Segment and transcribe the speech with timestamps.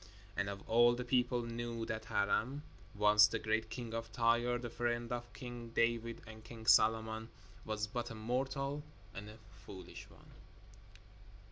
[0.35, 2.63] And all the people knew that Hiram,
[2.95, 7.29] once the great king of Tyre, the friend of King David and King Solomon,
[7.65, 8.81] was but a mortal
[9.13, 10.31] and a foolish one.